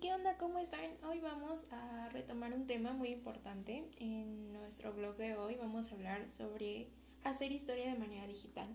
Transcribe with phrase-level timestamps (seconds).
[0.00, 0.36] ¿qué onda?
[0.36, 0.90] ¿Cómo están?
[1.10, 3.84] Hoy vamos a retomar un tema muy importante.
[3.98, 6.86] En nuestro blog de hoy vamos a hablar sobre
[7.24, 8.68] hacer historia de manera digital.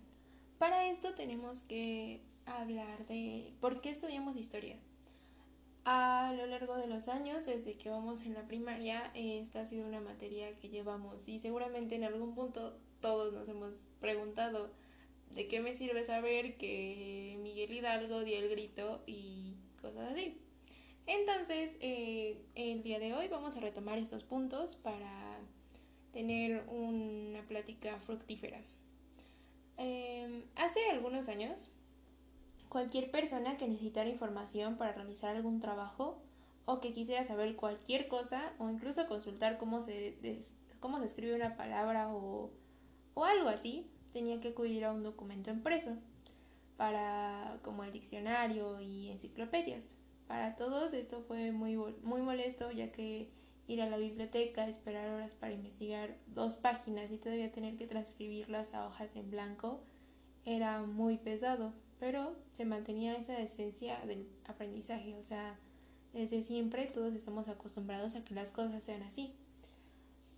[0.58, 4.76] Para esto tenemos que hablar de por qué estudiamos historia.
[5.86, 9.88] A lo largo de los años, desde que vamos en la primaria, esta ha sido
[9.88, 14.72] una materia que llevamos y seguramente en algún punto todos nos hemos preguntado
[15.36, 20.38] de qué me sirve saber que Miguel Hidalgo dio el grito y cosas así.
[21.06, 25.40] Entonces, eh, el día de hoy vamos a retomar estos puntos para
[26.14, 28.62] tener una plática fructífera.
[29.78, 31.72] Em, hace algunos años,
[32.70, 36.22] cualquier persona que necesitara información para realizar algún trabajo
[36.66, 40.16] o que quisiera saber cualquier cosa o incluso consultar cómo se,
[40.80, 42.52] cómo se escribe una palabra o,
[43.14, 45.98] o algo así, tenía que acudir a un documento impreso
[46.78, 49.98] para como el diccionario y enciclopedias.
[50.28, 50.94] Para todos.
[50.94, 53.30] Esto fue muy, muy molesto ya que
[53.68, 58.74] ir a la biblioteca, esperar horas para investigar dos páginas y todavía tener que transcribirlas
[58.74, 59.82] a hojas en blanco
[60.46, 65.58] era muy pesado, pero se mantenía esa esencia del aprendizaje, o sea,
[66.12, 69.34] desde siempre todos estamos acostumbrados a que las cosas sean así.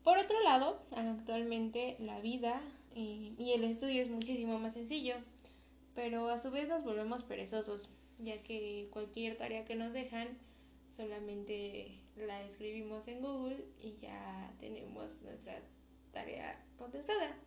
[0.04, 2.62] Por otro lado, actualmente la vida
[2.94, 5.16] eh, y el estudio es muchísimo más sencillo,
[5.96, 10.28] pero a su vez nos volvemos perezosos ya que cualquier tarea que nos dejan
[10.96, 15.62] solamente la escribimos en Google y ya tenemos nuestra
[16.12, 17.38] tarea contestada.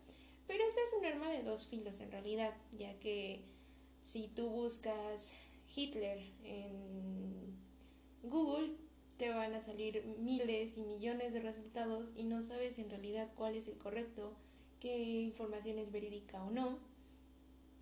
[0.47, 3.43] Pero esta es un arma de dos filos en realidad, ya que
[4.03, 5.33] si tú buscas
[5.75, 7.57] Hitler en
[8.23, 8.75] Google,
[9.19, 13.57] te van a salir miles y millones de resultados y no sabes en realidad cuál
[13.57, 14.33] es el correcto,
[14.81, 16.79] qué información es verídica o no.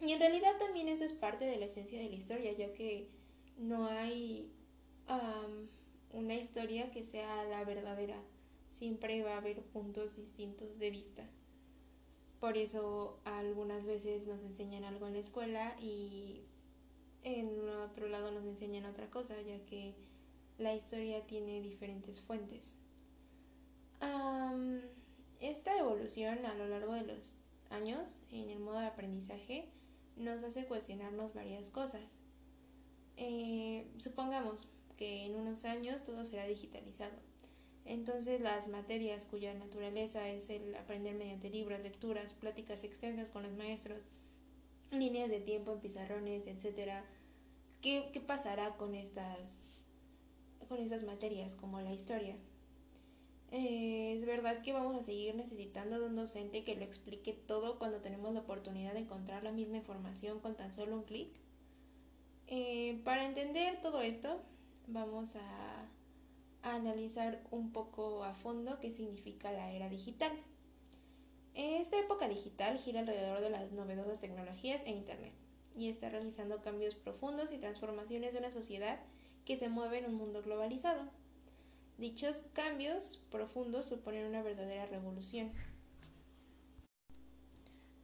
[0.01, 3.09] Y en realidad también eso es parte de la esencia de la historia, ya que
[3.57, 4.53] no hay
[6.13, 8.21] una historia que sea la verdadera.
[8.71, 11.27] Siempre va a haber puntos distintos de vista.
[12.41, 16.43] Por eso algunas veces nos enseñan algo en la escuela y
[17.23, 19.95] en otro lado nos enseñan otra cosa, ya que
[20.59, 22.77] la historia tiene diferentes fuentes.
[25.41, 27.35] esta evolución a lo largo de los
[27.71, 29.69] años en el modo de aprendizaje
[30.17, 32.21] nos hace cuestionarnos varias cosas.
[33.17, 37.17] Eh, supongamos que en unos años todo será digitalizado.
[37.85, 43.53] Entonces las materias cuya naturaleza es el aprender mediante libros, lecturas, pláticas extensas con los
[43.53, 44.07] maestros,
[44.91, 47.05] líneas de tiempo en pizarrones, etc.
[47.81, 49.61] ¿Qué, qué pasará con estas,
[50.69, 52.37] con estas materias como la historia?
[53.53, 57.79] Eh, es verdad que vamos a seguir necesitando de un docente que lo explique todo
[57.79, 61.29] cuando tenemos la oportunidad de encontrar la misma información con tan solo un clic.
[62.49, 64.41] Eh, para entender todo esto,
[64.87, 65.89] vamos a,
[66.63, 70.33] analizar un poco a fondo qué significa la era digital.
[71.55, 75.33] Esta época digital gira alrededor de las novedosas tecnologías e Internet
[75.77, 78.99] y está realizando cambios profundos y transformaciones de una sociedad
[79.45, 81.03] que se mueve en un mundo globalizado.
[81.99, 85.51] Dichos cambios profundos suponen una verdadera revolución.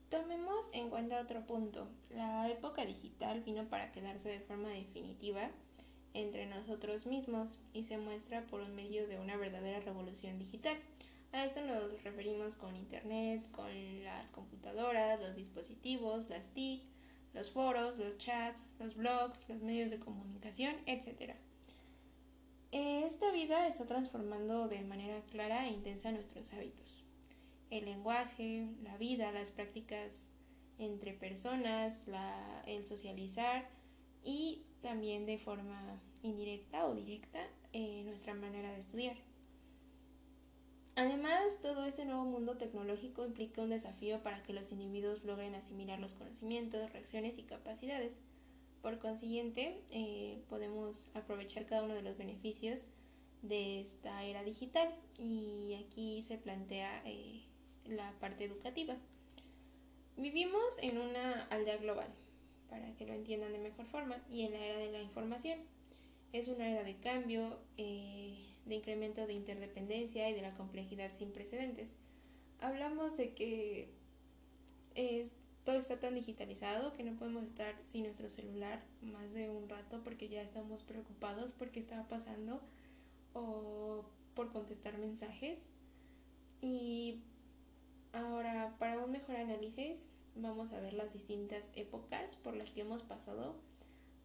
[0.08, 1.88] Tomemos en cuenta otro punto.
[2.08, 5.50] La época digital vino para quedarse de forma definitiva
[6.14, 10.76] entre nosotros mismos y se muestra por medio de una verdadera revolución digital.
[11.32, 16.82] A esto nos referimos con Internet, con las computadoras, los dispositivos, las TIC,
[17.34, 21.34] los foros, los chats, los blogs, los medios de comunicación, etc.
[22.72, 27.04] Esta vida está transformando de manera clara e intensa nuestros hábitos.
[27.68, 30.30] El lenguaje, la vida, las prácticas
[30.78, 32.04] entre personas,
[32.66, 33.68] el socializar
[34.24, 39.16] y también de forma indirecta o directa eh, nuestra manera de estudiar.
[40.96, 46.00] Además, todo este nuevo mundo tecnológico implica un desafío para que los individuos logren asimilar
[46.00, 48.20] los conocimientos, reacciones y capacidades
[48.82, 52.80] por consiguiente, eh, podemos aprovechar cada uno de los beneficios
[53.42, 57.42] de esta era digital y aquí se plantea eh,
[57.86, 58.96] la parte educativa.
[60.16, 62.08] Vivimos en una aldea global,
[62.68, 65.58] para que lo entiendan de mejor forma, y en la era de la información.
[66.32, 71.32] Es una era de cambio, eh, de incremento de interdependencia y de la complejidad sin
[71.32, 71.96] precedentes.
[72.60, 73.88] Hablamos de que
[74.94, 75.32] es
[75.64, 80.00] todo está tan digitalizado que no podemos estar sin nuestro celular más de un rato
[80.02, 82.60] porque ya estamos preocupados por qué está pasando
[83.32, 84.04] o
[84.34, 85.58] por contestar mensajes.
[86.60, 87.20] Y
[88.12, 93.02] ahora, para un mejor análisis, vamos a ver las distintas épocas por las que hemos
[93.02, 93.56] pasado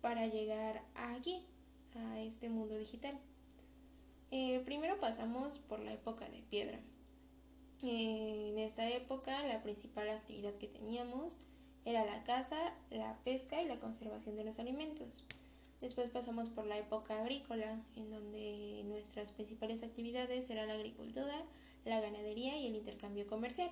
[0.02, 1.46] para llegar aquí,
[1.96, 3.20] a este mundo digital.
[4.30, 6.80] Eh, primero pasamos por la época de piedra.
[7.82, 11.38] En esta época la principal actividad que teníamos
[11.86, 15.24] era la caza, la pesca y la conservación de los alimentos.
[15.80, 21.46] Después pasamos por la época agrícola, en donde nuestras principales actividades eran la agricultura,
[21.86, 23.72] la ganadería y el intercambio comercial.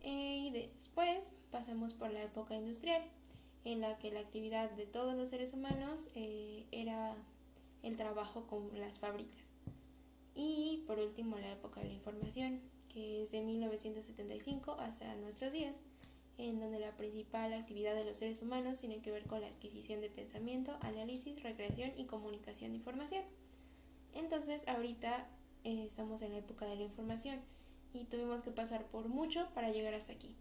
[0.00, 3.02] Eh, y después pasamos por la época industrial,
[3.64, 7.16] en la que la actividad de todos los seres humanos eh, era
[7.82, 9.42] el trabajo con las fábricas.
[10.36, 15.76] Y por último la época de la información, que es de 1975 hasta nuestros días,
[16.38, 20.00] en donde la principal actividad de los seres humanos tiene que ver con la adquisición
[20.00, 23.24] de pensamiento, análisis, recreación y comunicación de información.
[24.14, 25.28] Entonces ahorita
[25.64, 27.40] eh, estamos en la época de la información
[27.92, 30.34] y tuvimos que pasar por mucho para llegar hasta aquí.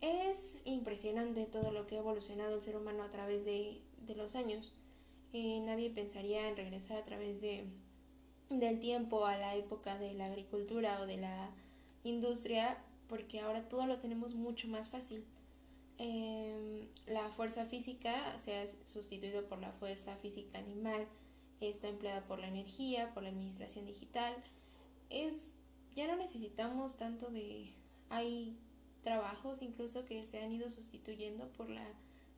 [0.00, 3.80] Es impresionante todo lo que ha evolucionado el ser humano a través de,
[4.16, 4.74] los años.
[5.32, 7.64] Eh, nadie pensaría en regresar a través de,
[8.50, 11.50] del tiempo a la época de la agricultura o de la
[12.04, 15.24] industria porque ahora todo lo tenemos mucho más fácil.
[15.98, 21.06] Em, la fuerza física se ha sustituido por la fuerza física animal,
[21.60, 24.34] está empleada por la energía, por la administración digital.
[25.10, 25.52] Es,
[25.94, 27.72] ya no necesitamos tanto de...
[28.10, 28.56] Hay
[29.02, 31.86] trabajos incluso que se han ido sustituyendo por la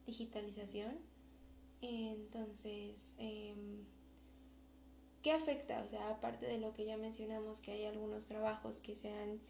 [0.07, 0.99] digitalización.
[1.81, 3.85] Entonces, em,
[5.23, 5.83] ¿qué afecta?
[5.83, 9.41] O sea, aparte de lo que ya mencionamos, que hay algunos trabajos que se han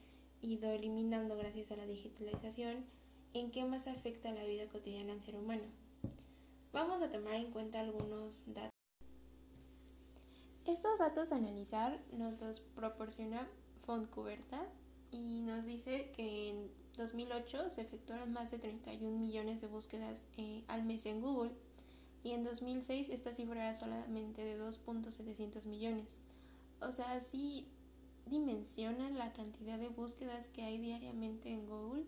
[0.40, 2.84] ido eliminando gracias a la digitalización,
[3.34, 5.64] ¿en qué más afecta la vida cotidiana al ser humano?
[6.72, 8.70] Vamos a tomar en cuenta algunos datos.
[10.66, 13.48] Estos datos a analizar nos los proporciona
[13.84, 14.66] Fontcuberta
[15.12, 20.64] y nos dice que en 2008 se efectuaron más de 31 millones de búsquedas eh,
[20.66, 21.52] al mes en Google
[22.22, 26.18] y en 2006 esta cifra era solamente de 2.700 millones.
[26.80, 27.66] O sea, sí
[28.26, 32.04] dimensionan la cantidad de búsquedas que hay diariamente en Google.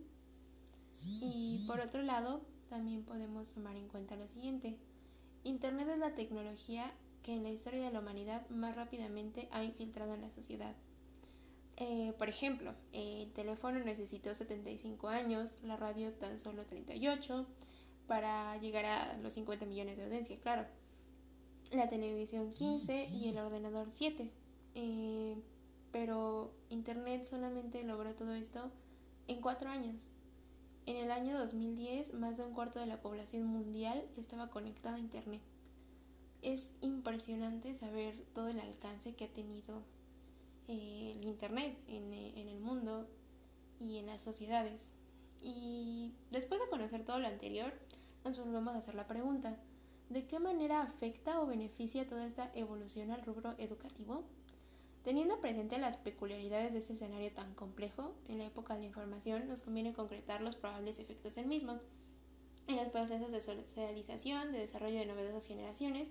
[1.20, 4.76] Y por otro lado, también podemos tomar en cuenta lo siguiente.
[5.44, 6.84] Internet es la tecnología
[7.22, 10.74] que en la historia de la humanidad más rápidamente ha infiltrado en la sociedad.
[11.76, 17.46] Eh, por ejemplo, el teléfono necesitó 75 años, la radio tan solo 38,
[18.08, 20.66] para llegar a los 50 millones de audiencia, claro.
[21.70, 24.28] La televisión 15 y el ordenador 7.
[24.74, 25.36] Eh,
[25.92, 28.70] pero Internet solamente logró todo esto
[29.28, 30.10] en cuatro años.
[30.86, 35.00] En el año 2010, más de un cuarto de la población mundial estaba conectada a
[35.00, 35.42] Internet.
[36.40, 39.82] Es impresionante saber todo el alcance que ha tenido
[40.66, 43.06] eh, el Internet en, en el mundo
[43.80, 44.88] y en las sociedades.
[45.42, 47.72] Y después de conocer todo lo anterior,
[48.28, 49.56] nos volvemos a hacer la pregunta,
[50.10, 54.24] ¿de qué manera afecta o beneficia toda esta evolución al rubro educativo?
[55.02, 59.48] Teniendo presente las peculiaridades de este escenario tan complejo, en la época de la información
[59.48, 61.78] nos conviene concretar los probables efectos del mismo,
[62.66, 66.10] en los procesos de socialización, de desarrollo de novedosas generaciones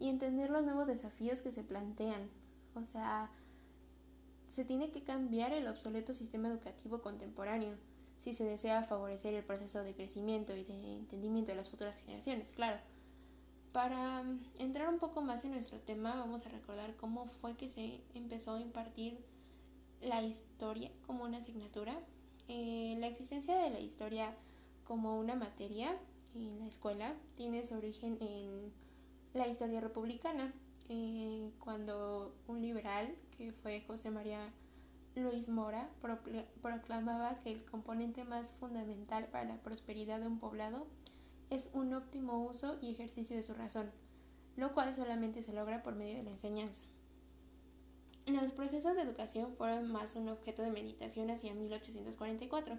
[0.00, 2.30] y entender los nuevos desafíos que se plantean.
[2.74, 3.30] O sea,
[4.48, 7.76] se tiene que cambiar el obsoleto sistema educativo contemporáneo
[8.18, 12.52] si se desea favorecer el proceso de crecimiento y de entendimiento de las futuras generaciones,
[12.52, 12.78] claro.
[13.72, 17.68] Para mm, entrar un poco más en nuestro tema, vamos a recordar cómo fue que
[17.68, 19.18] se empezó a impartir
[20.00, 21.98] la historia como una asignatura.
[22.48, 24.34] Eh, la existencia de la historia
[24.84, 25.96] como una materia
[26.34, 28.72] en la escuela tiene su origen en
[29.34, 30.52] la historia republicana,
[30.88, 34.40] eh, cuando un liberal, que fue José María
[35.18, 35.88] Luis Mora,
[36.62, 40.86] proclamaba que el componente más fundamental para la prosperidad de un poblado
[41.50, 43.90] es un óptimo uso y ejercicio de su razón,
[44.56, 46.84] lo cual solamente se logra por medio de la enseñanza.
[48.26, 52.78] Los procesos de educación fueron más un objeto de meditación hacia 1844.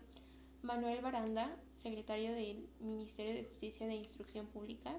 [0.61, 4.95] Manuel Baranda, secretario del Ministerio de Justicia de Instrucción Pública,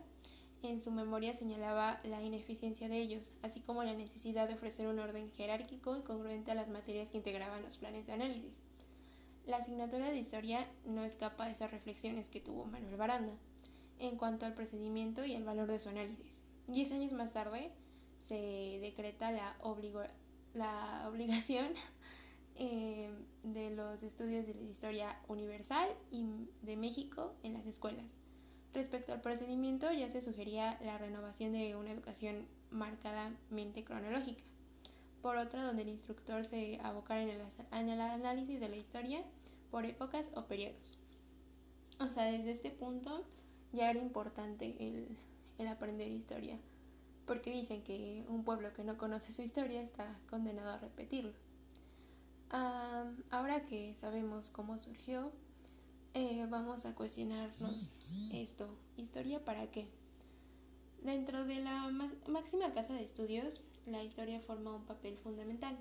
[0.62, 4.98] en su memoria señalaba la ineficiencia de ellos, así como la necesidad de ofrecer un
[4.98, 8.62] orden jerárquico y congruente a las materias que integraban los planes de análisis.
[9.46, 13.32] La asignatura de historia no escapa a esas reflexiones que tuvo Manuel Baranda
[13.98, 16.44] en cuanto al procedimiento y el valor de su análisis.
[16.66, 17.70] Diez años más tarde
[18.18, 19.56] se decreta la,
[20.54, 21.68] la obligación
[22.56, 23.10] eh,
[23.42, 26.26] de los estudios de historia universal y
[26.62, 28.19] de México en las escuelas.
[28.72, 34.44] Respecto al procedimiento ya se sugería la renovación de una educación marcadamente cronológica.
[35.22, 39.22] Por otra, donde el instructor se abocara en el, análisis de la historia
[39.70, 40.98] por épocas o periodos.
[41.98, 43.24] O sea, desde este punto
[43.72, 46.58] ya era importante el, aprender historia.
[47.26, 51.32] porque dicen que un pueblo que no conoce su historia está condenado a repetirlo.
[53.30, 55.32] ahora que sabemos cómo surgió,
[56.14, 57.92] eh, vamos a cuestionarnos
[58.32, 58.68] esto.
[58.96, 59.86] ¿Historia para qué?
[61.02, 61.90] Dentro de la
[62.28, 65.76] máxima casa de estudios, la historia forma un papel fundamental.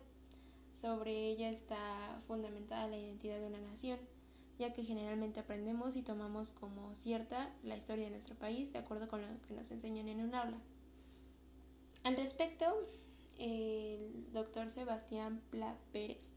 [0.79, 3.99] Sobre ella está fundamentada la identidad de una nación,
[4.57, 9.07] ya que generalmente aprendemos y tomamos como cierta la historia de nuestro país de acuerdo
[9.09, 10.57] con lo que nos enseñan en un aula.
[12.03, 12.65] Al respecto,
[13.37, 16.29] el doctor Sebastián Pla Pérez,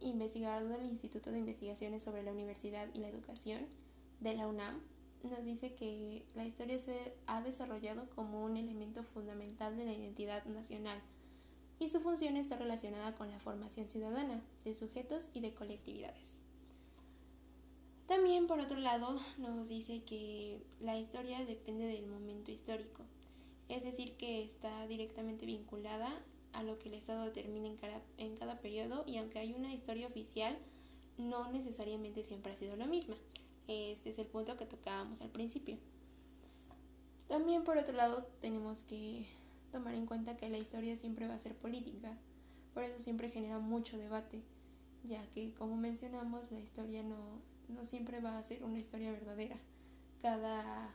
[0.00, 3.66] investigador del Instituto de Investigaciones sobre la Universidad y la Educación
[4.20, 4.80] de la UNAM,
[5.22, 10.44] nos dice que la historia se ha desarrollado como un elemento fundamental de la identidad
[10.46, 11.00] nacional
[11.80, 16.38] y su función está relacionada con la formación ciudadana de sujetos y de colectividades.
[18.06, 23.04] También, por otro lado, nos dice que la historia depende del momento histórico,
[23.68, 26.10] es decir, que está directamente vinculada
[26.52, 29.72] a lo que el Estado determina en cada, en cada periodo y aunque hay una
[29.72, 30.56] historia oficial,
[31.16, 33.16] no necesariamente siempre ha sido la misma.
[33.66, 35.76] Este es el punto que tocábamos al principio.
[37.28, 39.26] También por otro lado tenemos que
[39.72, 42.16] tomar en cuenta que la historia siempre va a ser política,
[42.72, 44.40] por eso siempre genera mucho debate,
[45.04, 47.16] ya que como mencionamos la historia no,
[47.68, 49.56] no siempre va a ser una historia verdadera.
[50.22, 50.94] Cada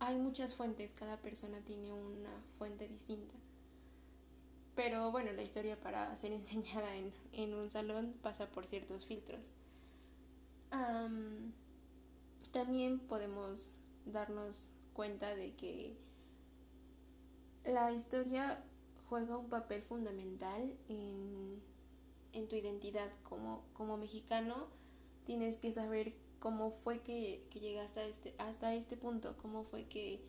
[0.00, 3.34] hay muchas fuentes, cada persona tiene una fuente distinta.
[4.78, 9.40] Pero bueno, la historia para ser enseñada en, en un salón pasa por ciertos filtros
[12.50, 13.70] también podemos
[14.06, 15.96] darnos cuenta de que
[17.64, 18.64] la historia
[19.08, 21.62] juega un papel fundamental en,
[22.48, 24.68] tu identidad como, como mexicano.
[25.24, 30.20] Tienes que saber cómo fue que, llegaste a este, hasta este punto, cómo fue que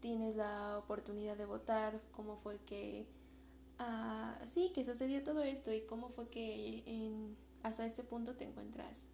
[0.00, 3.06] tienes la oportunidad de votar, cómo fue que...
[3.82, 6.84] Ah, sí, que sucedió todo esto y cómo fue que
[7.62, 9.06] hasta este punto te encuentras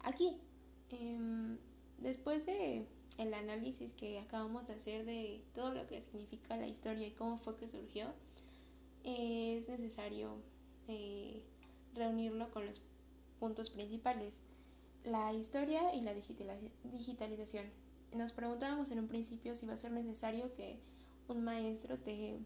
[0.00, 0.40] aquí.
[0.88, 1.58] Em,
[1.98, 2.86] después de
[3.18, 7.38] el análisis que acabamos de hacer de todo lo que significa la historia y cómo
[7.40, 8.06] fue que surgió,
[9.04, 10.36] es necesario
[10.88, 11.42] eh,
[11.94, 12.80] reunirlo con los
[13.38, 14.40] puntos principales,
[15.04, 17.66] la historia y la digitalización.
[18.14, 20.78] Nos preguntábamos en un principio si va a ser necesario que
[21.28, 22.38] un maestro te,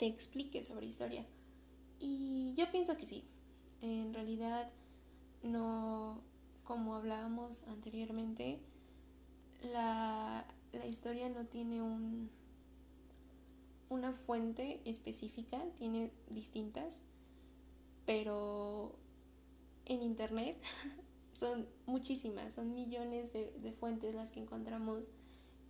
[0.00, 1.26] te explique sobre historia.
[1.98, 3.22] Y yo pienso que sí.
[3.82, 4.70] En realidad
[5.42, 6.22] no,
[6.64, 8.60] como hablábamos anteriormente,
[9.60, 10.46] la,
[10.88, 12.30] historia no tiene un,
[13.90, 17.00] una fuente específica, tiene distintas,
[18.06, 18.96] pero
[19.84, 20.56] en Internet
[21.38, 25.10] son muchísimas, son millones de, de, fuentes las que encontramos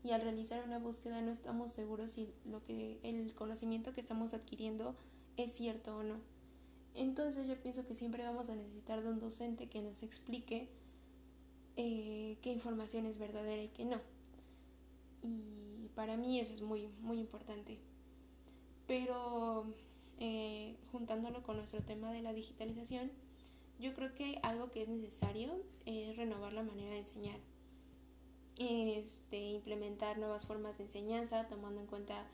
[0.03, 4.33] y al realizar una búsqueda no estamos seguros si lo que el conocimiento que estamos
[4.33, 4.95] adquiriendo
[5.37, 6.17] es cierto o no.
[6.95, 10.69] Entonces yo pienso que siempre vamos a necesitar de un docente que nos explique
[11.77, 14.01] eh, qué información es verdadera y qué no.
[15.23, 17.79] Y para mí eso es muy, muy importante.
[18.87, 19.67] Pero
[20.19, 23.11] eh, juntándolo con nuestro tema de la digitalización,
[23.79, 27.39] yo creo que algo que es necesario es renovar la manera de enseñar.
[28.63, 32.27] Este, implementar nuevas formas de enseñanza, tomando en cuenta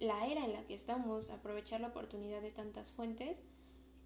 [0.00, 3.38] la era en la que estamos, aprovechar la oportunidad de tantas fuentes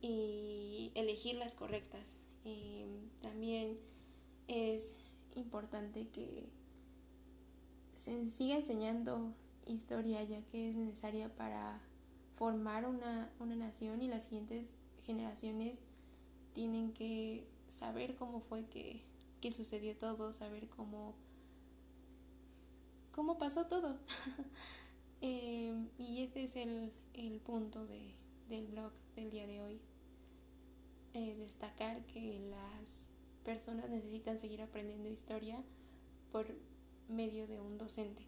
[0.02, 2.18] y elegir las correctas.
[2.44, 2.86] Eh,
[3.22, 3.78] también
[4.46, 4.92] es
[5.34, 6.50] importante que
[7.96, 9.32] se siga enseñando
[9.66, 11.80] historia ya que es necesaria para
[12.36, 14.74] formar una, nación y las siguientes
[15.06, 15.80] generaciones
[16.52, 19.02] tienen que saber cómo fue que,
[19.52, 21.14] sucedió todo, saber cómo,
[23.14, 23.98] cómo pasó todo.
[25.26, 29.80] Em, y este es el, punto del blog del día de hoy.
[31.14, 33.06] Eh, destacar que las
[33.42, 35.62] personas necesitan seguir aprendiendo historia
[36.30, 36.46] por
[37.08, 38.26] medio de un docente.